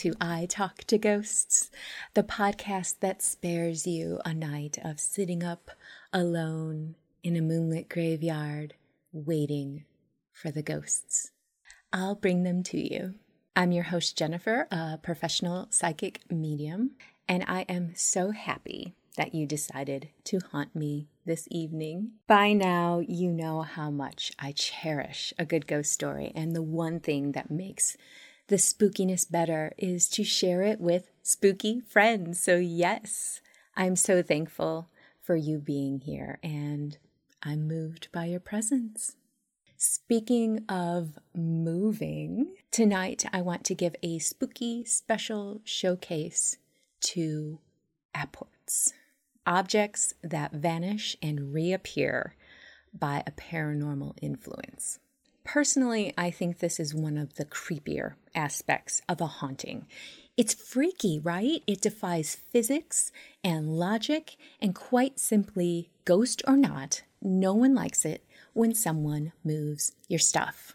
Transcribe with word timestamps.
to 0.00 0.14
I 0.18 0.46
Talk 0.46 0.84
to 0.84 0.96
Ghosts, 0.96 1.70
the 2.14 2.22
podcast 2.22 3.00
that 3.00 3.20
spares 3.20 3.86
you 3.86 4.18
a 4.24 4.32
night 4.32 4.78
of 4.82 4.98
sitting 4.98 5.44
up 5.44 5.70
alone 6.10 6.94
in 7.22 7.36
a 7.36 7.42
moonlit 7.42 7.90
graveyard 7.90 8.72
waiting 9.12 9.84
for 10.32 10.50
the 10.50 10.62
ghosts. 10.62 11.32
I'll 11.92 12.14
bring 12.14 12.44
them 12.44 12.62
to 12.62 12.78
you. 12.78 13.16
I'm 13.54 13.72
your 13.72 13.84
host, 13.84 14.16
Jennifer, 14.16 14.66
a 14.70 14.96
professional 14.96 15.66
psychic 15.68 16.22
medium, 16.30 16.92
and 17.28 17.44
I 17.46 17.66
am 17.68 17.92
so 17.94 18.30
happy 18.30 18.94
that 19.18 19.34
you 19.34 19.44
decided 19.44 20.08
to 20.24 20.40
haunt 20.50 20.74
me 20.74 21.08
this 21.26 21.46
evening. 21.50 22.12
By 22.26 22.54
now, 22.54 23.02
you 23.06 23.30
know 23.30 23.60
how 23.60 23.90
much 23.90 24.32
I 24.38 24.52
cherish 24.52 25.34
a 25.38 25.44
good 25.44 25.66
ghost 25.66 25.92
story, 25.92 26.32
and 26.34 26.56
the 26.56 26.62
one 26.62 27.00
thing 27.00 27.32
that 27.32 27.50
makes 27.50 27.98
the 28.50 28.56
spookiness 28.56 29.30
better 29.30 29.72
is 29.78 30.08
to 30.08 30.24
share 30.24 30.62
it 30.62 30.80
with 30.80 31.08
spooky 31.22 31.78
friends. 31.78 32.42
So, 32.42 32.56
yes, 32.56 33.40
I'm 33.76 33.94
so 33.94 34.22
thankful 34.22 34.88
for 35.22 35.36
you 35.36 35.58
being 35.58 36.00
here, 36.00 36.40
and 36.42 36.98
I'm 37.44 37.68
moved 37.68 38.08
by 38.12 38.24
your 38.24 38.40
presence. 38.40 39.14
Speaking 39.76 40.64
of 40.68 41.16
moving, 41.32 42.56
tonight 42.72 43.24
I 43.32 43.40
want 43.40 43.62
to 43.66 43.74
give 43.76 43.94
a 44.02 44.18
spooky 44.18 44.84
special 44.84 45.60
showcase 45.62 46.56
to 47.02 47.60
apports 48.12 48.92
objects 49.46 50.12
that 50.24 50.52
vanish 50.52 51.16
and 51.22 51.54
reappear 51.54 52.34
by 52.92 53.22
a 53.28 53.30
paranormal 53.30 54.16
influence. 54.20 54.98
Personally, 55.44 56.12
I 56.16 56.30
think 56.30 56.58
this 56.58 56.78
is 56.78 56.94
one 56.94 57.16
of 57.16 57.34
the 57.34 57.44
creepier 57.44 58.14
aspects 58.34 59.02
of 59.08 59.20
a 59.20 59.26
haunting. 59.26 59.86
It's 60.36 60.54
freaky, 60.54 61.18
right? 61.18 61.62
It 61.66 61.80
defies 61.80 62.36
physics 62.36 63.10
and 63.42 63.78
logic, 63.78 64.36
and 64.60 64.74
quite 64.74 65.18
simply, 65.18 65.90
ghost 66.04 66.42
or 66.46 66.56
not, 66.56 67.02
no 67.20 67.52
one 67.54 67.74
likes 67.74 68.04
it 68.04 68.24
when 68.52 68.74
someone 68.74 69.32
moves 69.44 69.92
your 70.08 70.18
stuff. 70.18 70.72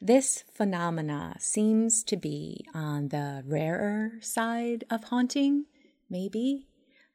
This 0.00 0.44
phenomena 0.52 1.36
seems 1.38 2.02
to 2.04 2.16
be 2.16 2.64
on 2.72 3.08
the 3.08 3.42
rarer 3.46 4.12
side 4.20 4.84
of 4.90 5.04
haunting, 5.04 5.66
maybe, 6.08 6.66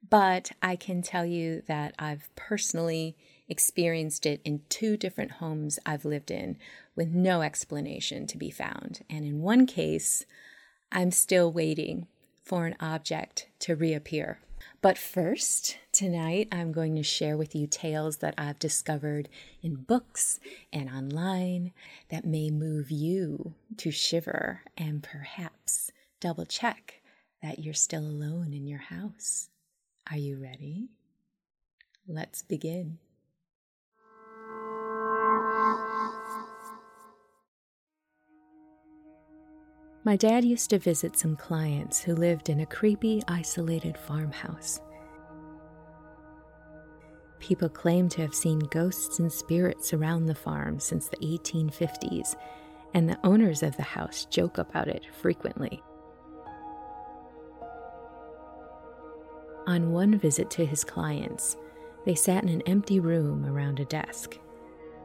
but 0.07 0.51
I 0.61 0.75
can 0.75 1.01
tell 1.01 1.25
you 1.25 1.63
that 1.67 1.95
I've 1.97 2.29
personally 2.35 3.17
experienced 3.47 4.25
it 4.25 4.41
in 4.43 4.61
two 4.69 4.97
different 4.97 5.31
homes 5.33 5.79
I've 5.85 6.05
lived 6.05 6.31
in 6.31 6.57
with 6.95 7.09
no 7.09 7.41
explanation 7.41 8.27
to 8.27 8.38
be 8.38 8.49
found. 8.49 9.03
And 9.09 9.25
in 9.25 9.41
one 9.41 9.65
case, 9.65 10.25
I'm 10.91 11.11
still 11.11 11.51
waiting 11.51 12.07
for 12.43 12.66
an 12.66 12.75
object 12.79 13.47
to 13.59 13.75
reappear. 13.75 14.39
But 14.81 14.97
first, 14.97 15.77
tonight 15.91 16.47
I'm 16.51 16.71
going 16.71 16.95
to 16.95 17.03
share 17.03 17.38
with 17.38 17.55
you 17.55 17.66
tales 17.66 18.17
that 18.17 18.35
I've 18.38 18.59
discovered 18.59 19.29
in 19.61 19.75
books 19.75 20.39
and 20.71 20.89
online 20.89 21.73
that 22.09 22.25
may 22.25 22.51
move 22.51 22.91
you 22.91 23.55
to 23.77 23.91
shiver 23.91 24.61
and 24.77 25.01
perhaps 25.01 25.91
double 26.19 26.45
check 26.45 27.01
that 27.41 27.59
you're 27.59 27.73
still 27.73 28.05
alone 28.05 28.53
in 28.53 28.67
your 28.67 28.79
house. 28.79 29.49
Are 30.09 30.17
you 30.17 30.41
ready? 30.41 30.89
Let's 32.07 32.43
begin. 32.43 32.99
My 40.05 40.16
dad 40.16 40.45
used 40.45 40.69
to 40.69 40.77
visit 40.77 41.17
some 41.17 41.35
clients 41.35 41.99
who 41.99 42.13
lived 42.13 42.49
in 42.49 42.59
a 42.59 42.66
creepy, 42.67 43.23
isolated 43.27 43.97
farmhouse. 43.97 44.79
People 47.39 47.69
claim 47.69 48.07
to 48.09 48.21
have 48.21 48.35
seen 48.35 48.59
ghosts 48.59 49.17
and 49.17 49.33
spirits 49.33 49.94
around 49.94 50.27
the 50.27 50.35
farm 50.35 50.79
since 50.79 51.07
the 51.07 51.17
1850s, 51.17 52.35
and 52.94 53.09
the 53.09 53.17
owners 53.23 53.63
of 53.63 53.75
the 53.77 53.83
house 53.83 54.25
joke 54.25 54.59
about 54.59 54.88
it 54.88 55.07
frequently. 55.11 55.81
On 59.65 59.91
one 59.91 60.19
visit 60.19 60.51
to 60.51 60.67
his 60.67 60.83
clients, 60.83 61.57
they 62.05 62.13
sat 62.13 62.44
in 62.44 62.49
an 62.49 62.61
empty 62.67 62.99
room 62.99 63.44
around 63.44 63.79
a 63.79 63.85
desk. 63.85 64.38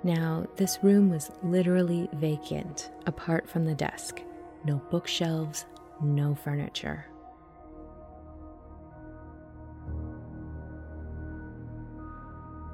Now, 0.05 0.47
this 0.57 0.79
room 0.83 1.09
was 1.09 1.31
literally 1.43 2.11
vacant, 2.13 2.91
apart 3.07 3.49
from 3.49 3.65
the 3.65 3.75
desk 3.75 4.21
no 4.65 4.83
bookshelves, 4.91 5.67
no 6.03 6.35
furniture. 6.35 7.07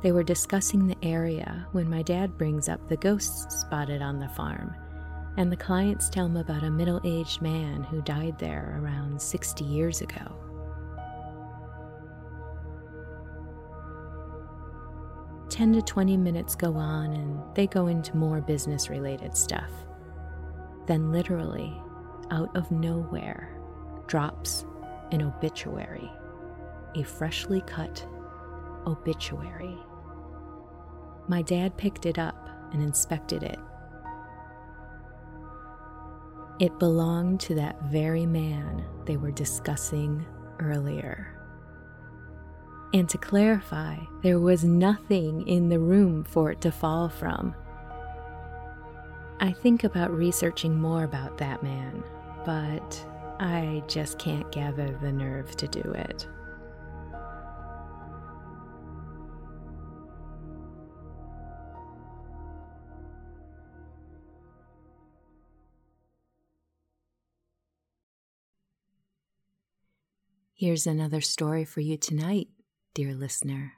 They 0.02 0.12
were 0.12 0.22
discussing 0.22 0.86
the 0.86 0.96
area 1.02 1.66
when 1.72 1.88
my 1.88 2.02
dad 2.02 2.38
brings 2.38 2.68
up 2.68 2.86
the 2.88 2.96
ghosts 2.96 3.60
spotted 3.60 4.02
on 4.02 4.18
the 4.18 4.28
farm, 4.28 4.74
and 5.36 5.50
the 5.50 5.56
clients 5.56 6.08
tell 6.08 6.26
him 6.26 6.36
about 6.36 6.62
a 6.62 6.70
middle 6.70 7.00
aged 7.04 7.42
man 7.42 7.82
who 7.82 8.02
died 8.02 8.38
there 8.38 8.78
around 8.80 9.20
60 9.20 9.64
years 9.64 10.02
ago. 10.02 10.32
Ten 15.48 15.72
to 15.72 15.80
20 15.80 16.16
minutes 16.16 16.54
go 16.54 16.74
on, 16.74 17.12
and 17.12 17.40
they 17.54 17.66
go 17.66 17.86
into 17.86 18.16
more 18.16 18.40
business 18.40 18.90
related 18.90 19.36
stuff. 19.36 19.85
Then, 20.86 21.12
literally, 21.12 21.80
out 22.30 22.54
of 22.56 22.70
nowhere, 22.70 23.58
drops 24.06 24.64
an 25.12 25.22
obituary, 25.22 26.10
a 26.94 27.02
freshly 27.02 27.60
cut 27.62 28.06
obituary. 28.86 29.76
My 31.28 31.42
dad 31.42 31.76
picked 31.76 32.06
it 32.06 32.18
up 32.18 32.48
and 32.72 32.82
inspected 32.82 33.42
it. 33.42 33.58
It 36.58 36.78
belonged 36.78 37.40
to 37.40 37.54
that 37.56 37.82
very 37.84 38.24
man 38.24 38.84
they 39.04 39.16
were 39.16 39.32
discussing 39.32 40.24
earlier. 40.58 41.32
And 42.94 43.08
to 43.08 43.18
clarify, 43.18 43.98
there 44.22 44.38
was 44.38 44.64
nothing 44.64 45.46
in 45.46 45.68
the 45.68 45.78
room 45.78 46.24
for 46.24 46.50
it 46.50 46.60
to 46.62 46.72
fall 46.72 47.08
from. 47.08 47.54
I 49.38 49.52
think 49.52 49.84
about 49.84 50.10
researching 50.10 50.80
more 50.80 51.04
about 51.04 51.36
that 51.38 51.62
man, 51.62 52.02
but 52.44 53.06
I 53.38 53.82
just 53.86 54.18
can't 54.18 54.50
gather 54.50 54.96
the 55.02 55.12
nerve 55.12 55.54
to 55.56 55.68
do 55.68 55.82
it. 55.82 56.26
Here's 70.54 70.86
another 70.86 71.20
story 71.20 71.66
for 71.66 71.80
you 71.82 71.98
tonight, 71.98 72.48
dear 72.94 73.14
listener. 73.14 73.74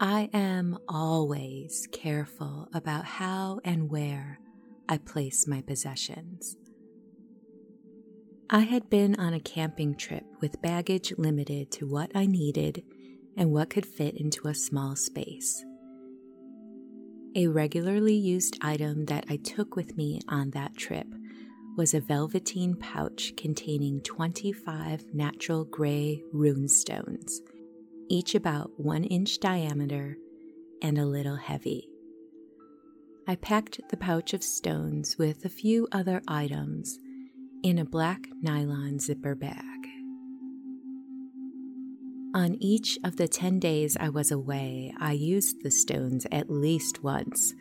I 0.00 0.30
am 0.32 0.78
always 0.88 1.88
careful 1.90 2.68
about 2.72 3.04
how 3.04 3.58
and 3.64 3.90
where 3.90 4.38
I 4.88 4.98
place 4.98 5.48
my 5.48 5.60
possessions. 5.60 6.56
I 8.48 8.60
had 8.60 8.88
been 8.88 9.18
on 9.18 9.34
a 9.34 9.40
camping 9.40 9.96
trip 9.96 10.22
with 10.40 10.62
baggage 10.62 11.12
limited 11.18 11.72
to 11.72 11.88
what 11.88 12.12
I 12.14 12.26
needed 12.26 12.84
and 13.36 13.50
what 13.50 13.70
could 13.70 13.84
fit 13.84 14.14
into 14.16 14.46
a 14.46 14.54
small 14.54 14.94
space. 14.94 15.64
A 17.34 17.48
regularly 17.48 18.14
used 18.14 18.56
item 18.62 19.06
that 19.06 19.24
I 19.28 19.36
took 19.36 19.74
with 19.74 19.96
me 19.96 20.20
on 20.28 20.50
that 20.50 20.76
trip 20.76 21.08
was 21.76 21.92
a 21.92 22.00
velveteen 22.00 22.76
pouch 22.76 23.32
containing 23.36 24.00
25 24.02 25.12
natural 25.12 25.64
gray 25.64 26.22
rune 26.32 26.68
stones 26.68 27.40
each 28.08 28.34
about 28.34 28.70
one 28.76 29.04
inch 29.04 29.38
diameter 29.38 30.16
and 30.82 30.98
a 30.98 31.06
little 31.06 31.36
heavy. 31.36 31.88
I 33.26 33.36
packed 33.36 33.80
the 33.90 33.96
pouch 33.96 34.32
of 34.32 34.42
stones 34.42 35.16
with 35.18 35.44
a 35.44 35.50
few 35.50 35.86
other 35.92 36.22
items 36.26 36.98
in 37.62 37.78
a 37.78 37.84
black 37.84 38.26
nylon 38.40 38.98
zipper 38.98 39.34
bag. 39.34 39.64
On 42.34 42.56
each 42.60 42.98
of 43.04 43.16
the 43.16 43.28
10 43.28 43.58
days 43.58 43.96
I 43.98 44.08
was 44.10 44.30
away, 44.30 44.94
I 44.98 45.12
used 45.12 45.62
the 45.62 45.70
stones 45.70 46.26
at 46.30 46.50
least 46.50 47.02
once, 47.02 47.54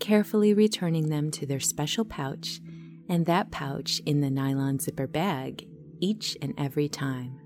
carefully 0.00 0.52
returning 0.52 1.08
them 1.08 1.30
to 1.32 1.46
their 1.46 1.60
special 1.60 2.04
pouch 2.04 2.60
and 3.08 3.24
that 3.26 3.50
pouch 3.50 4.00
in 4.04 4.20
the 4.20 4.30
nylon 4.30 4.78
zipper 4.78 5.06
bag 5.06 5.66
each 6.00 6.36
and 6.42 6.54
every 6.58 6.88
time. 6.88 7.38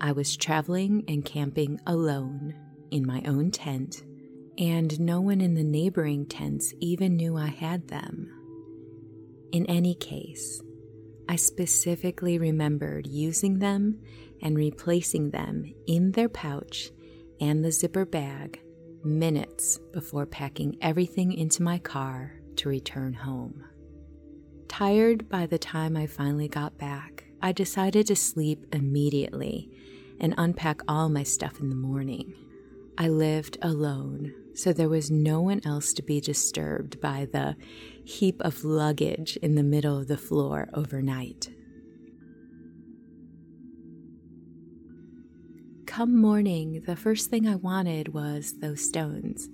I 0.00 0.12
was 0.12 0.36
traveling 0.36 1.04
and 1.08 1.24
camping 1.24 1.80
alone 1.86 2.54
in 2.90 3.06
my 3.06 3.22
own 3.26 3.50
tent, 3.50 4.02
and 4.58 4.98
no 5.00 5.20
one 5.20 5.40
in 5.40 5.54
the 5.54 5.64
neighboring 5.64 6.26
tents 6.26 6.72
even 6.80 7.16
knew 7.16 7.36
I 7.36 7.46
had 7.46 7.88
them. 7.88 8.30
In 9.52 9.66
any 9.66 9.94
case, 9.94 10.62
I 11.28 11.36
specifically 11.36 12.38
remembered 12.38 13.06
using 13.06 13.58
them 13.58 14.00
and 14.42 14.56
replacing 14.56 15.30
them 15.30 15.72
in 15.86 16.12
their 16.12 16.28
pouch 16.28 16.90
and 17.40 17.64
the 17.64 17.72
zipper 17.72 18.04
bag 18.04 18.60
minutes 19.04 19.78
before 19.92 20.26
packing 20.26 20.76
everything 20.80 21.32
into 21.32 21.62
my 21.62 21.78
car 21.78 22.34
to 22.56 22.68
return 22.68 23.12
home. 23.12 23.64
Tired 24.68 25.28
by 25.28 25.46
the 25.46 25.58
time 25.58 25.96
I 25.96 26.06
finally 26.06 26.48
got 26.48 26.78
back, 26.78 27.23
I 27.44 27.52
decided 27.52 28.06
to 28.06 28.16
sleep 28.16 28.64
immediately 28.72 29.68
and 30.18 30.32
unpack 30.38 30.80
all 30.88 31.10
my 31.10 31.24
stuff 31.24 31.60
in 31.60 31.68
the 31.68 31.76
morning. 31.76 32.32
I 32.96 33.08
lived 33.08 33.58
alone, 33.60 34.32
so 34.54 34.72
there 34.72 34.88
was 34.88 35.10
no 35.10 35.42
one 35.42 35.60
else 35.62 35.92
to 35.92 36.02
be 36.02 36.22
disturbed 36.22 37.02
by 37.02 37.28
the 37.30 37.54
heap 38.02 38.40
of 38.40 38.64
luggage 38.64 39.36
in 39.42 39.56
the 39.56 39.62
middle 39.62 39.98
of 39.98 40.08
the 40.08 40.16
floor 40.16 40.70
overnight. 40.72 41.50
Come 45.84 46.16
morning, 46.18 46.82
the 46.86 46.96
first 46.96 47.28
thing 47.28 47.46
I 47.46 47.56
wanted 47.56 48.14
was 48.14 48.54
those 48.60 48.88
stones. 48.88 49.50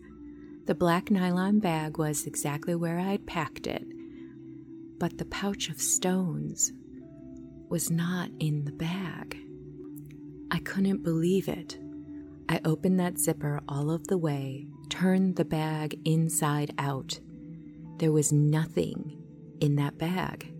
The 0.66 0.76
black 0.76 1.10
nylon 1.10 1.58
bag 1.58 1.98
was 1.98 2.24
exactly 2.24 2.76
where 2.76 3.00
I 3.00 3.10
had 3.10 3.26
packed 3.26 3.66
it, 3.66 3.82
but 5.00 5.18
the 5.18 5.24
pouch 5.24 5.68
of 5.68 5.80
stones 5.80 6.72
was 7.70 7.90
not 7.90 8.28
in 8.40 8.64
the 8.64 8.72
bag. 8.72 9.38
I 10.50 10.58
couldn't 10.58 11.04
believe 11.04 11.48
it. 11.48 11.78
I 12.48 12.60
opened 12.64 12.98
that 12.98 13.18
zipper 13.18 13.60
all 13.68 13.92
of 13.92 14.08
the 14.08 14.18
way, 14.18 14.66
turned 14.88 15.36
the 15.36 15.44
bag 15.44 15.96
inside 16.04 16.74
out. 16.78 17.20
There 17.98 18.10
was 18.10 18.32
nothing 18.32 19.22
in 19.60 19.76
that 19.76 19.98
bag. 19.98 20.52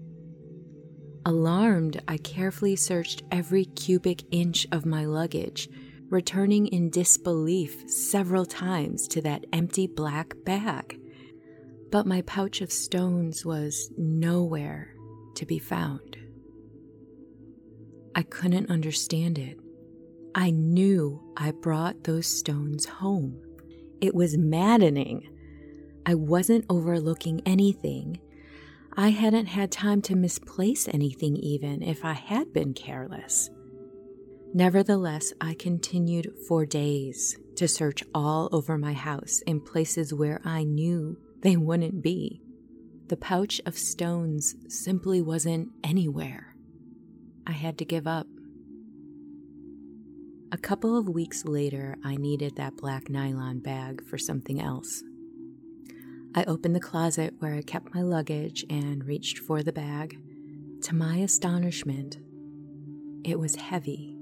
Alarmed, 1.27 2.01
I 2.07 2.17
carefully 2.17 2.77
searched 2.77 3.25
every 3.33 3.65
cubic 3.65 4.23
inch 4.31 4.67
of 4.71 4.87
my 4.87 5.05
luggage, 5.05 5.69
returning 6.11 6.69
in 6.69 6.91
disbelief 6.91 7.91
several 7.91 8.47
times 8.47 9.09
to 9.09 9.21
that 9.23 9.45
empty 9.53 9.89
black 9.89 10.35
bag. 10.45 10.99
But 11.91 12.07
my 12.07 12.23
pouch 12.23 12.61
of 12.61 12.71
stones 12.71 13.45
was 13.45 13.91
nowhere 13.99 14.95
to 15.35 15.45
be 15.45 15.59
found. 15.59 16.20
I 18.15 18.23
couldn't 18.23 18.71
understand 18.71 19.39
it. 19.39 19.59
I 20.35 20.51
knew 20.51 21.21
I 21.37 21.53
brought 21.53 22.05
those 22.05 22.27
stones 22.27 22.87
home. 22.87 23.41
It 24.01 24.15
was 24.15 24.37
maddening. 24.37 25.29
I 26.07 26.15
wasn't 26.15 26.67
overlooking 26.69 27.43
anything. 27.47 28.21
I 28.97 29.11
hadn't 29.11 29.47
had 29.47 29.71
time 29.71 30.03
to 30.03 30.17
misplace 30.17 30.89
anything, 30.89 31.37
even 31.37 31.83
if 31.83 32.05
I 32.05 32.15
had 32.15 32.53
been 32.53 32.75
careless. 32.75 33.51
Nevertheless, 34.53 35.33
I 35.41 35.55
continued 35.55 36.33
for 36.49 36.67
days 36.67 37.39
to 37.55 37.69
search 37.69 38.03
all 38.13 38.49
over 38.51 38.77
my 38.77 38.93
house 38.93 39.43
in 39.47 39.61
places 39.61 40.13
where 40.13 40.41
I 40.45 40.65
knew 40.65 41.17
they 41.43 41.57
wouldn't 41.57 42.03
be. 42.03 42.43
The 43.09 43.17
pouch 43.17 43.61
of 43.65 43.79
stones 43.79 44.57
simply 44.69 45.23
wasn't 45.23 45.69
anywhere. 45.85 46.50
I 47.47 47.53
had 47.53 47.79
to 47.79 47.85
give 47.85 48.07
up. 48.07 48.27
A 50.53 50.59
couple 50.59 50.99
of 50.99 51.09
weeks 51.09 51.45
later, 51.45 51.97
I 52.05 52.17
needed 52.17 52.57
that 52.57 52.77
black 52.77 53.09
nylon 53.09 53.61
bag 53.61 54.05
for 54.05 54.19
something 54.19 54.61
else. 54.61 55.03
I 56.35 56.45
opened 56.45 56.75
the 56.75 56.81
closet 56.81 57.35
where 57.39 57.55
I 57.55 57.63
kept 57.63 57.95
my 57.95 58.03
luggage 58.03 58.65
and 58.69 59.05
reached 59.05 59.39
for 59.39 59.63
the 59.63 59.73
bag. 59.73 60.19
To 60.83 60.95
my 60.95 61.19
astonishment, 61.19 62.19
it 63.25 63.39
was 63.39 63.57
heavy. 63.57 64.17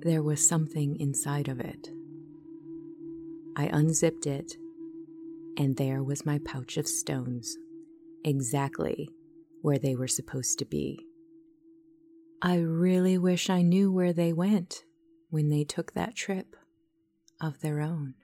There 0.00 0.22
was 0.22 0.46
something 0.46 0.98
inside 1.00 1.48
of 1.48 1.60
it. 1.60 1.90
I 3.56 3.66
unzipped 3.66 4.26
it, 4.26 4.56
and 5.56 5.76
there 5.76 6.02
was 6.02 6.24
my 6.24 6.38
pouch 6.38 6.76
of 6.76 6.86
stones, 6.86 7.58
exactly 8.24 9.10
where 9.62 9.78
they 9.78 9.96
were 9.96 10.08
supposed 10.08 10.58
to 10.60 10.64
be. 10.64 11.07
I 12.40 12.58
really 12.58 13.18
wish 13.18 13.50
I 13.50 13.62
knew 13.62 13.90
where 13.90 14.12
they 14.12 14.32
went 14.32 14.84
when 15.28 15.48
they 15.48 15.64
took 15.64 15.92
that 15.94 16.14
trip 16.14 16.54
of 17.40 17.60
their 17.60 17.80
own. 17.80 18.14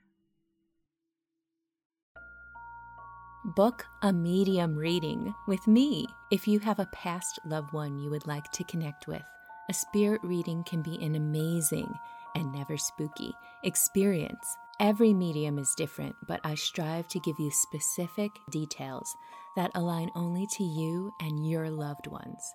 Book 3.57 3.85
a 4.03 4.13
medium 4.13 4.77
reading 4.77 5.35
with 5.49 5.67
me 5.67 6.07
if 6.31 6.47
you 6.47 6.61
have 6.61 6.79
a 6.79 6.89
past 6.93 7.41
loved 7.45 7.73
one 7.73 7.99
you 7.99 8.09
would 8.09 8.27
like 8.27 8.51
to 8.53 8.65
connect 8.65 9.09
with. 9.09 9.23
A 9.69 9.75
spirit 9.75 10.21
reading 10.23 10.63
can 10.63 10.81
be 10.81 10.97
an 11.05 11.17
amazing 11.17 11.93
and 12.37 12.53
never 12.53 12.77
spooky 12.77 13.33
experience. 13.65 14.47
Every 14.81 15.13
medium 15.13 15.59
is 15.59 15.75
different, 15.77 16.15
but 16.29 16.41
I 16.45 16.55
strive 16.55 17.09
to 17.09 17.21
give 17.21 17.39
you 17.41 17.51
specific 17.51 18.31
details 18.53 19.13
that 19.57 19.73
align 19.75 20.11
only 20.15 20.47
to 20.57 20.63
you 20.63 21.13
and 21.21 21.49
your 21.49 21.69
loved 21.69 22.07
ones. 22.07 22.55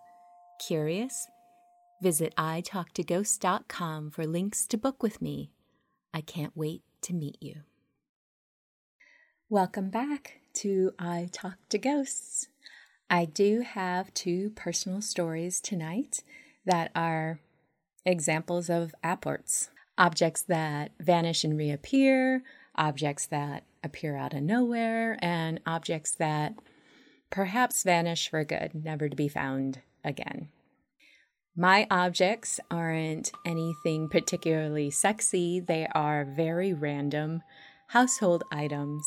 Curious? 0.66 1.28
Visit 2.02 2.34
italktoghosts.com 2.38 4.12
for 4.12 4.26
links 4.26 4.66
to 4.68 4.78
book 4.78 5.04
with 5.04 5.22
me. 5.22 5.52
I 6.14 6.22
can't 6.22 6.56
wait 6.56 6.82
to 7.02 7.14
meet 7.14 7.38
you. 7.42 7.64
Welcome 9.50 9.90
back 9.90 10.40
to 10.56 10.94
I 10.98 11.28
Talk 11.32 11.58
to 11.70 11.78
Ghosts. 11.78 12.48
I 13.10 13.26
do 13.26 13.62
have 13.62 14.14
two 14.14 14.52
personal 14.52 15.02
stories 15.02 15.60
tonight 15.60 16.24
that 16.66 16.92
are 16.96 17.40
examples 18.06 18.70
of 18.70 18.96
apports 19.04 19.70
objects 19.98 20.42
that 20.44 20.92
vanish 21.02 21.44
and 21.44 21.58
reappear, 21.58 22.44
objects 22.76 23.26
that 23.26 23.66
appear 23.84 24.16
out 24.16 24.34
of 24.34 24.42
nowhere, 24.42 25.18
and 25.22 25.60
objects 25.66 26.12
that 26.16 26.56
perhaps 27.30 27.84
vanish 27.84 28.30
for 28.30 28.46
good, 28.46 28.72
never 28.74 29.10
to 29.10 29.16
be 29.16 29.28
found 29.28 29.82
again. 30.04 30.48
My 31.60 31.88
objects 31.92 32.62
aren't 32.72 33.34
anything 33.44 34.08
particularly 34.08 34.92
sexy, 34.92 35.60
they 35.60 35.90
are 35.94 36.24
very 36.24 36.74
random 36.74 37.44
household 37.88 38.46
items, 38.50 39.06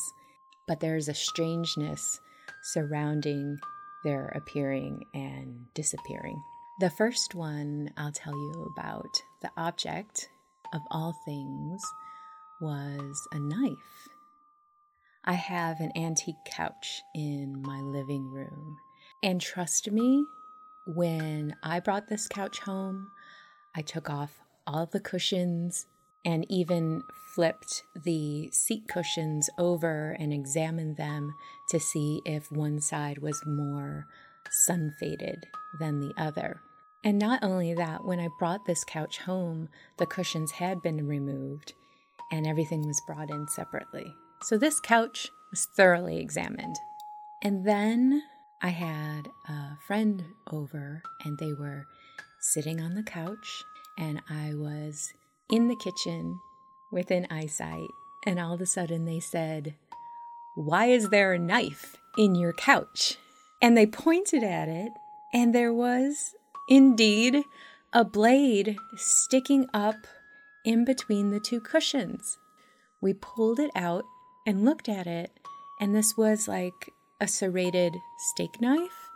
but 0.67 0.79
there's 0.79 1.07
a 1.07 1.15
strangeness 1.15 2.19
surrounding 2.61 3.57
their 4.03 4.27
appearing 4.35 5.03
and 5.15 5.65
disappearing. 5.73 6.39
The 6.79 6.91
first 6.91 7.33
one 7.33 7.89
I'll 7.97 8.11
tell 8.11 8.37
you 8.37 8.71
about, 8.77 9.09
the 9.41 9.49
object 9.57 10.29
of 10.75 10.81
all 10.91 11.15
things, 11.25 11.81
was 12.61 13.27
a 13.31 13.39
knife. 13.39 14.07
I 15.25 15.33
have 15.33 15.79
an 15.79 15.91
antique 15.95 16.45
couch 16.45 17.01
in 17.15 17.63
my 17.63 17.81
living 17.81 18.29
room, 18.29 18.77
and 19.23 19.41
trust 19.41 19.89
me, 19.89 20.27
when 20.85 21.55
I 21.63 21.79
brought 21.79 22.07
this 22.07 22.27
couch 22.27 22.59
home, 22.59 23.11
I 23.75 23.81
took 23.81 24.09
off 24.09 24.39
all 24.67 24.85
the 24.85 24.99
cushions 24.99 25.87
and 26.25 26.45
even 26.49 27.03
flipped 27.33 27.83
the 27.95 28.49
seat 28.51 28.87
cushions 28.87 29.49
over 29.57 30.15
and 30.19 30.33
examined 30.33 30.97
them 30.97 31.33
to 31.69 31.79
see 31.79 32.21
if 32.25 32.51
one 32.51 32.79
side 32.79 33.19
was 33.19 33.45
more 33.45 34.07
sun 34.49 34.93
faded 34.99 35.47
than 35.79 35.99
the 35.99 36.13
other. 36.17 36.61
And 37.03 37.19
not 37.19 37.43
only 37.43 37.73
that, 37.73 38.05
when 38.05 38.19
I 38.19 38.29
brought 38.39 38.65
this 38.65 38.83
couch 38.83 39.19
home, 39.19 39.67
the 39.97 40.05
cushions 40.05 40.51
had 40.51 40.81
been 40.81 41.05
removed 41.05 41.73
and 42.31 42.47
everything 42.47 42.87
was 42.87 43.01
brought 43.05 43.29
in 43.29 43.47
separately. 43.47 44.15
So 44.41 44.57
this 44.57 44.79
couch 44.79 45.29
was 45.51 45.67
thoroughly 45.75 46.19
examined. 46.19 46.77
And 47.41 47.65
then 47.65 48.23
I 48.65 48.69
had 48.69 49.29
a 49.49 49.77
friend 49.85 50.23
over, 50.49 51.03
and 51.25 51.37
they 51.37 51.51
were 51.51 51.85
sitting 52.39 52.79
on 52.79 52.95
the 52.95 53.03
couch, 53.03 53.61
and 53.97 54.21
I 54.29 54.53
was 54.53 55.11
in 55.49 55.67
the 55.67 55.75
kitchen 55.75 56.39
within 56.89 57.27
eyesight. 57.29 57.89
And 58.25 58.39
all 58.39 58.53
of 58.53 58.61
a 58.61 58.65
sudden, 58.65 59.03
they 59.03 59.19
said, 59.19 59.75
Why 60.55 60.85
is 60.85 61.09
there 61.09 61.33
a 61.33 61.39
knife 61.39 61.97
in 62.17 62.35
your 62.35 62.53
couch? 62.53 63.17
And 63.61 63.75
they 63.75 63.85
pointed 63.85 64.43
at 64.43 64.69
it, 64.69 64.93
and 65.33 65.53
there 65.53 65.73
was 65.73 66.33
indeed 66.69 67.43
a 67.91 68.05
blade 68.05 68.77
sticking 68.95 69.67
up 69.73 70.07
in 70.63 70.85
between 70.85 71.31
the 71.31 71.41
two 71.41 71.59
cushions. 71.59 72.37
We 73.01 73.13
pulled 73.13 73.59
it 73.59 73.71
out 73.75 74.05
and 74.47 74.63
looked 74.63 74.87
at 74.87 75.05
it, 75.05 75.31
and 75.81 75.93
this 75.93 76.15
was 76.15 76.47
like 76.47 76.93
a 77.23 77.27
serrated 77.27 77.95
steak 78.17 78.59
knife 78.59 79.09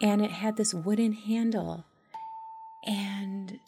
and 0.00 0.24
it 0.24 0.30
had 0.30 0.56
this 0.56 0.72
wooden 0.72 1.12
handle. 1.12 1.84
And 2.86 3.60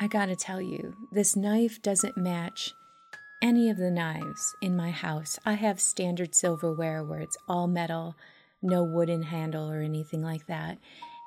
I 0.00 0.06
gotta 0.06 0.34
tell 0.34 0.62
you, 0.62 0.96
this 1.12 1.36
knife 1.36 1.82
doesn't 1.82 2.16
match 2.16 2.72
any 3.42 3.68
of 3.68 3.76
the 3.76 3.90
knives 3.90 4.54
in 4.62 4.74
my 4.74 4.90
house. 4.90 5.38
I 5.44 5.52
have 5.52 5.82
standard 5.82 6.34
silverware 6.34 7.04
where 7.04 7.20
it's 7.20 7.36
all 7.46 7.66
metal, 7.66 8.16
no 8.62 8.82
wooden 8.82 9.24
handle 9.24 9.70
or 9.70 9.80
anything 9.80 10.22
like 10.22 10.46
that. 10.46 10.78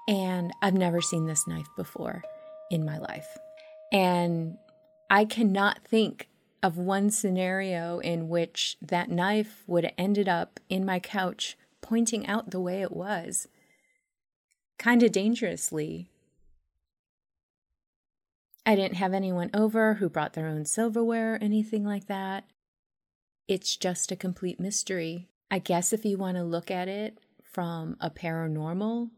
And 0.08 0.52
I've 0.64 0.74
never 0.74 1.00
seen 1.00 1.28
this 1.28 1.48
knife 1.48 1.68
before 1.78 2.24
in 2.72 2.84
my 2.84 2.98
life. 2.98 3.28
And 3.92 4.58
I 5.12 5.26
cannot 5.26 5.86
think 5.88 6.28
of 6.64 6.78
one 6.78 7.10
scenario 7.10 8.00
in 8.00 8.30
which 8.30 8.78
that 8.82 9.10
knife 9.10 9.64
would 9.68 9.84
have 9.84 9.94
ended 9.98 10.28
up 10.28 10.60
in 10.70 10.86
my 10.86 11.00
couch 11.00 11.58
pointing 11.82 12.26
out 12.28 12.50
the 12.50 12.60
way 12.60 12.82
it 12.82 12.92
was. 12.92 13.48
Kind 14.78 15.04
of 15.04 15.12
dangerously. 15.12 16.10
I 18.66 18.76
didn't 18.76 18.96
have 18.96 19.14
anyone 19.14 19.52
over 19.54 19.96
who 19.96 20.10
brought 20.10 20.34
their 20.34 20.48
own 20.48 20.66
silverware 20.66 21.36
or 21.36 21.40
anything 21.40 21.86
like 21.86 22.08
that. 22.08 22.46
It's 23.48 23.76
just 23.76 24.12
a 24.12 24.16
complete 24.16 24.60
mystery. 24.60 25.30
I 25.52 25.60
guess 25.60 25.94
if 25.94 26.04
you 26.04 26.18
want 26.18 26.38
to 26.38 26.44
look 26.44 26.72
at 26.72 26.88
it 26.88 27.20
from 27.44 27.96
a 28.02 28.10
paranormal 28.10 29.12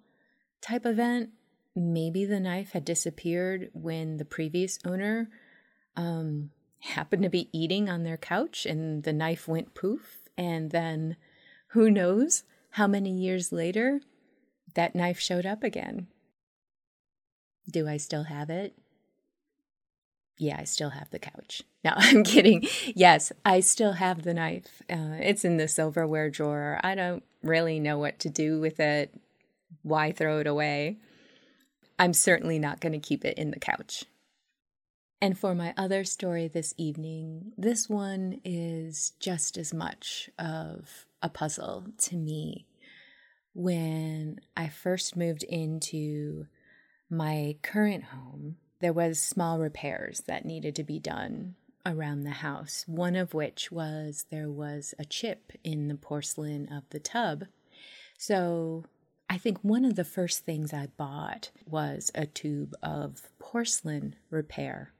type 0.61 0.85
event, 0.85 1.29
maybe 1.75 2.25
the 2.25 2.41
knife 2.41 2.71
had 2.71 2.83
disappeared 2.83 3.69
when 3.73 4.17
the 4.17 4.25
previous 4.25 4.79
owner 4.83 5.29
um, 5.95 6.51
happened 6.79 7.23
to 7.23 7.29
be 7.29 7.49
eating 7.51 7.89
on 7.89 8.03
their 8.03 8.17
couch 8.17 8.65
and 8.65 9.03
the 9.03 9.13
knife 9.13 9.47
went 9.47 9.73
poof. 9.73 10.17
And 10.37 10.71
then 10.71 11.15
who 11.69 11.89
knows 11.89 12.43
how 12.71 12.87
many 12.87 13.11
years 13.11 13.51
later 13.51 14.01
that 14.75 14.95
knife 14.95 15.19
showed 15.19 15.45
up 15.45 15.63
again. 15.63 16.07
Do 17.69 17.87
I 17.87 17.97
still 17.97 18.23
have 18.23 18.49
it? 18.49 18.77
Yeah, 20.37 20.57
I 20.59 20.65
still 20.65 20.91
have 20.91 21.09
the 21.09 21.19
couch. 21.19 21.63
No, 21.83 21.93
I'm 21.95 22.25
kidding. 22.25 22.67
Yes, 22.95 23.31
I 23.45 23.61
still 23.61 23.93
have 23.93 24.23
the 24.23 24.33
knife. 24.33 24.81
Uh, 24.89 25.15
it's 25.21 25.45
in 25.45 25.55
the 25.55 25.69
silverware 25.69 26.29
drawer. 26.29 26.81
I 26.83 26.95
don't 26.95 27.23
really 27.41 27.79
know 27.79 27.97
what 27.97 28.19
to 28.19 28.29
do 28.29 28.59
with 28.59 28.81
it. 28.81 29.13
Why 29.83 30.11
throw 30.11 30.39
it 30.39 30.47
away? 30.47 30.97
I'm 31.97 32.11
certainly 32.11 32.59
not 32.59 32.81
going 32.81 32.91
to 32.91 32.99
keep 32.99 33.23
it 33.23 33.37
in 33.37 33.51
the 33.51 33.59
couch. 33.59 34.03
And 35.19 35.37
for 35.37 35.55
my 35.55 35.73
other 35.75 36.03
story 36.03 36.47
this 36.47 36.75
evening, 36.77 37.51
this 37.57 37.89
one 37.89 38.39
is 38.45 39.13
just 39.19 39.57
as 39.57 39.73
much 39.73 40.29
of 40.37 41.07
a 41.23 41.29
puzzle 41.29 41.85
to 42.03 42.15
me. 42.15 42.67
When 43.53 44.39
I 44.55 44.69
first 44.69 45.15
moved 45.15 45.41
into 45.43 46.45
my 47.09 47.55
current 47.63 48.05
home, 48.05 48.57
there 48.79 48.93
was 48.93 49.19
small 49.19 49.57
repairs 49.57 50.21
that 50.27 50.45
needed 50.45 50.75
to 50.75 50.83
be 50.83 50.99
done 50.99 51.55
around 51.83 52.21
the 52.21 52.29
house. 52.29 52.83
One 52.85 53.15
of 53.15 53.33
which 53.33 53.71
was 53.71 54.25
there 54.29 54.51
was 54.51 54.93
a 54.99 55.05
chip 55.05 55.51
in 55.63 55.87
the 55.87 55.95
porcelain 55.95 56.71
of 56.71 56.83
the 56.91 56.99
tub. 56.99 57.45
So 58.19 58.85
I 59.27 59.39
think 59.39 59.63
one 59.63 59.83
of 59.83 59.95
the 59.95 60.03
first 60.03 60.45
things 60.45 60.73
I 60.73 60.89
bought 60.95 61.49
was 61.65 62.11
a 62.13 62.27
tube 62.27 62.75
of 62.83 63.23
porcelain 63.39 64.15
repair. 64.29 64.93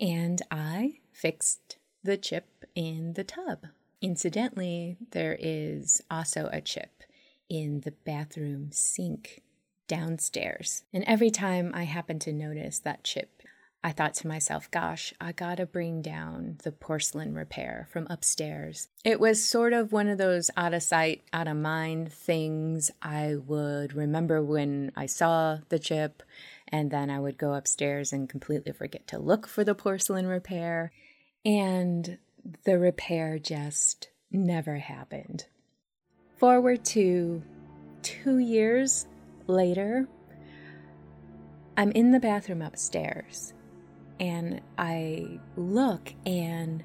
And 0.00 0.42
I 0.50 1.00
fixed 1.12 1.78
the 2.02 2.16
chip 2.16 2.64
in 2.74 3.14
the 3.14 3.24
tub. 3.24 3.66
Incidentally, 4.02 4.96
there 5.10 5.36
is 5.38 6.02
also 6.10 6.48
a 6.52 6.60
chip 6.60 7.02
in 7.48 7.80
the 7.80 7.92
bathroom 7.92 8.70
sink 8.72 9.42
downstairs. 9.88 10.84
And 10.92 11.04
every 11.04 11.30
time 11.30 11.72
I 11.74 11.84
happen 11.84 12.18
to 12.20 12.32
notice 12.32 12.78
that 12.80 13.04
chip, 13.04 13.42
I 13.82 13.92
thought 13.92 14.14
to 14.14 14.26
myself, 14.26 14.68
gosh, 14.70 15.14
I 15.20 15.30
gotta 15.30 15.64
bring 15.64 16.02
down 16.02 16.58
the 16.64 16.72
porcelain 16.72 17.34
repair 17.34 17.86
from 17.90 18.08
upstairs. 18.10 18.88
It 19.04 19.20
was 19.20 19.44
sort 19.44 19.72
of 19.72 19.92
one 19.92 20.08
of 20.08 20.18
those 20.18 20.50
out 20.56 20.74
of 20.74 20.82
sight, 20.82 21.22
out 21.32 21.46
of 21.46 21.56
mind 21.56 22.12
things 22.12 22.90
I 23.00 23.36
would 23.36 23.92
remember 23.92 24.42
when 24.42 24.90
I 24.96 25.06
saw 25.06 25.58
the 25.68 25.78
chip, 25.78 26.24
and 26.68 26.90
then 26.90 27.10
I 27.10 27.20
would 27.20 27.38
go 27.38 27.54
upstairs 27.54 28.12
and 28.12 28.28
completely 28.28 28.72
forget 28.72 29.06
to 29.08 29.18
look 29.18 29.46
for 29.46 29.64
the 29.64 29.74
porcelain 29.74 30.26
repair. 30.26 30.92
And 31.44 32.18
the 32.64 32.78
repair 32.78 33.38
just 33.38 34.08
never 34.30 34.76
happened. 34.76 35.46
Forward 36.36 36.84
to 36.86 37.42
two 38.02 38.38
years 38.38 39.06
later, 39.46 40.08
I'm 41.76 41.92
in 41.92 42.10
the 42.10 42.20
bathroom 42.20 42.62
upstairs 42.62 43.52
and 44.18 44.60
I 44.78 45.40
look, 45.56 46.14
and 46.24 46.82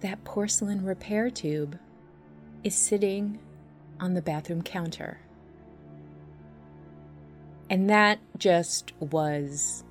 that 0.00 0.24
porcelain 0.24 0.84
repair 0.84 1.30
tube 1.30 1.78
is 2.64 2.74
sitting 2.74 3.38
on 4.00 4.14
the 4.14 4.22
bathroom 4.22 4.62
counter. 4.62 5.18
And 7.72 7.88
that 7.88 8.18
just 8.36 8.92
was 9.00 9.82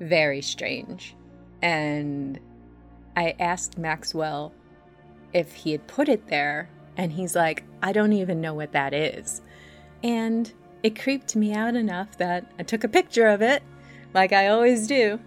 very 0.00 0.42
strange. 0.42 1.14
And 1.62 2.40
I 3.16 3.36
asked 3.38 3.78
Maxwell 3.78 4.52
if 5.32 5.54
he 5.54 5.70
had 5.70 5.86
put 5.86 6.08
it 6.08 6.26
there, 6.26 6.68
and 6.96 7.12
he's 7.12 7.36
like, 7.36 7.62
I 7.80 7.92
don't 7.92 8.12
even 8.12 8.40
know 8.40 8.54
what 8.54 8.72
that 8.72 8.92
is. 8.92 9.40
And 10.02 10.52
it 10.82 11.00
creeped 11.00 11.36
me 11.36 11.54
out 11.54 11.76
enough 11.76 12.18
that 12.18 12.44
I 12.58 12.64
took 12.64 12.82
a 12.82 12.88
picture 12.88 13.28
of 13.28 13.40
it, 13.40 13.62
like 14.12 14.32
I 14.32 14.48
always 14.48 14.88
do. 14.88 15.20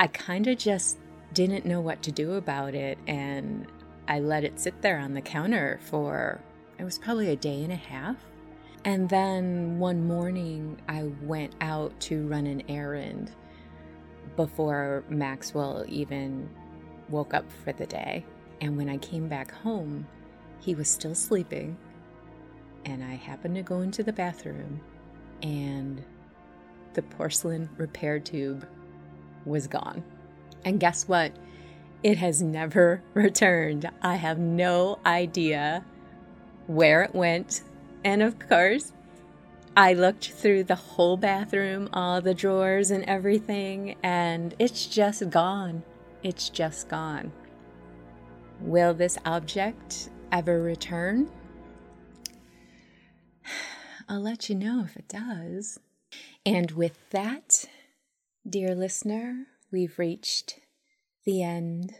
I 0.00 0.08
kind 0.08 0.48
of 0.48 0.58
just 0.58 0.98
didn't 1.32 1.64
know 1.64 1.80
what 1.80 2.02
to 2.02 2.10
do 2.10 2.32
about 2.32 2.74
it, 2.74 2.98
and 3.06 3.68
I 4.08 4.18
let 4.18 4.42
it 4.42 4.58
sit 4.58 4.82
there 4.82 4.98
on 4.98 5.14
the 5.14 5.22
counter 5.22 5.78
for 5.84 6.40
it 6.76 6.82
was 6.82 6.98
probably 6.98 7.28
a 7.28 7.36
day 7.36 7.62
and 7.62 7.72
a 7.72 7.76
half. 7.76 8.16
And 8.88 9.06
then 9.06 9.78
one 9.78 10.06
morning, 10.06 10.80
I 10.88 11.12
went 11.20 11.54
out 11.60 12.00
to 12.00 12.26
run 12.26 12.46
an 12.46 12.62
errand 12.70 13.30
before 14.34 15.04
Maxwell 15.10 15.84
even 15.86 16.48
woke 17.10 17.34
up 17.34 17.44
for 17.52 17.74
the 17.74 17.84
day. 17.84 18.24
And 18.62 18.78
when 18.78 18.88
I 18.88 18.96
came 18.96 19.28
back 19.28 19.50
home, 19.50 20.06
he 20.58 20.74
was 20.74 20.88
still 20.88 21.14
sleeping. 21.14 21.76
And 22.86 23.04
I 23.04 23.16
happened 23.16 23.56
to 23.56 23.62
go 23.62 23.82
into 23.82 24.02
the 24.02 24.10
bathroom, 24.14 24.80
and 25.42 26.02
the 26.94 27.02
porcelain 27.02 27.68
repair 27.76 28.18
tube 28.18 28.66
was 29.44 29.66
gone. 29.66 30.02
And 30.64 30.80
guess 30.80 31.06
what? 31.06 31.32
It 32.02 32.16
has 32.16 32.40
never 32.40 33.02
returned. 33.12 33.90
I 34.00 34.14
have 34.14 34.38
no 34.38 34.98
idea 35.04 35.84
where 36.68 37.02
it 37.02 37.14
went. 37.14 37.64
And 38.04 38.22
of 38.22 38.38
course, 38.38 38.92
I 39.76 39.92
looked 39.92 40.30
through 40.32 40.64
the 40.64 40.74
whole 40.74 41.16
bathroom, 41.16 41.88
all 41.92 42.20
the 42.20 42.34
drawers 42.34 42.90
and 42.90 43.04
everything, 43.04 43.96
and 44.02 44.54
it's 44.58 44.86
just 44.86 45.28
gone. 45.30 45.82
It's 46.22 46.48
just 46.48 46.88
gone. 46.88 47.32
Will 48.60 48.94
this 48.94 49.18
object 49.24 50.10
ever 50.32 50.60
return? 50.60 51.30
I'll 54.08 54.22
let 54.22 54.48
you 54.48 54.54
know 54.54 54.82
if 54.84 54.96
it 54.96 55.08
does. 55.08 55.78
And 56.44 56.70
with 56.72 56.98
that, 57.10 57.66
Dear 58.48 58.74
listener, 58.74 59.46
we've 59.70 59.98
reached 59.98 60.60
the 61.26 61.42
end 61.42 61.92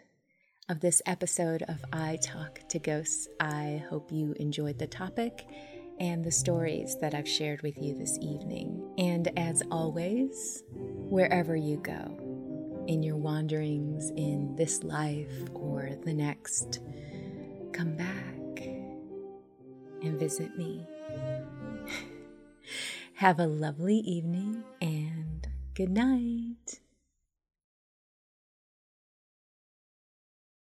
of 0.67 0.81
this 0.81 1.03
episode 1.05 1.63
of 1.69 1.85
I 1.93 2.17
Talk 2.23 2.61
to 2.71 2.79
Ghosts. 2.79 3.29
I 3.39 3.85
hope 3.91 4.11
you 4.11 4.33
enjoyed 4.39 4.79
the 4.79 4.87
topic 4.87 5.47
and 6.01 6.25
the 6.25 6.31
stories 6.31 6.97
that 7.01 7.15
I've 7.15 7.29
shared 7.29 7.63
with 7.63 7.79
you 7.81 7.95
this 7.95 8.19
evening. 8.21 8.83
And 8.99 9.31
as 9.39 9.63
always, 9.71 10.63
wherever 10.73 11.57
you 11.57 11.77
go, 11.79 12.85
in 12.87 13.03
your 13.03 13.17
wanderings 13.17 14.11
in 14.11 14.57
this 14.57 14.83
life 14.83 15.33
or 15.55 15.91
the 16.05 16.15
next, 16.15 16.81
come 17.73 17.97
back 17.97 18.61
and 20.03 20.19
visit 20.19 20.57
me. 20.57 20.87
Have 23.15 23.41
a 23.41 23.47
lovely 23.47 23.97
evening 23.99 24.63
and 24.81 25.39
Good 25.79 25.91
night. 25.91 26.48